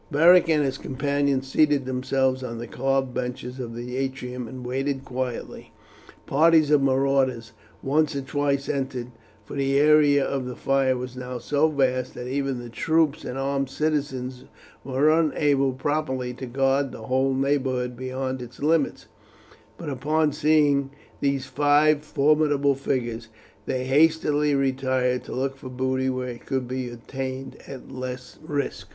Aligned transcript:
Beric 0.09 0.49
and 0.49 0.63
his 0.63 0.79
companions 0.79 1.47
seated 1.47 1.85
themselves 1.85 2.41
on 2.41 2.57
the 2.57 2.65
carved 2.65 3.13
benches 3.13 3.59
of 3.59 3.75
the 3.75 3.97
atrium 3.97 4.47
and 4.47 4.65
waited 4.65 5.05
quietly. 5.05 5.73
Parties 6.25 6.71
of 6.71 6.81
marauders 6.81 7.51
once 7.83 8.15
or 8.15 8.21
twice 8.21 8.67
entered, 8.67 9.11
for 9.45 9.53
the 9.53 9.77
area 9.77 10.25
of 10.25 10.47
the 10.47 10.55
fire 10.55 10.97
was 10.97 11.15
now 11.15 11.37
so 11.37 11.67
vast 11.69 12.15
that 12.15 12.27
even 12.27 12.57
the 12.57 12.67
troops 12.71 13.23
and 13.23 13.37
armed 13.37 13.69
citizens 13.69 14.45
were 14.83 15.11
unable 15.11 15.71
properly 15.71 16.33
to 16.33 16.47
guard 16.47 16.91
the 16.91 17.03
whole 17.03 17.35
neighbourhood 17.35 17.95
beyond 17.95 18.41
its 18.41 18.59
limits; 18.59 19.05
but 19.77 19.87
upon 19.87 20.31
seeing 20.33 20.89
these 21.19 21.45
five 21.45 22.01
formidable 22.01 22.73
figures 22.73 23.27
they 23.67 23.83
hastily 23.85 24.55
retired, 24.55 25.23
to 25.23 25.31
look 25.35 25.55
for 25.55 25.69
booty 25.69 26.09
where 26.09 26.29
it 26.29 26.47
could 26.47 26.67
be 26.67 26.89
obtained 26.89 27.55
at 27.67 27.91
less 27.91 28.39
risk. 28.43 28.87